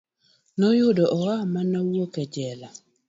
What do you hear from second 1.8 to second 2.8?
wuok e jela.